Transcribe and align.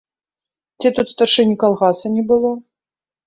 Ці 0.81 0.91
тут 0.99 1.11
старшыні 1.11 1.55
калгаса 1.63 2.07
не 2.15 2.23
было? 2.31 2.51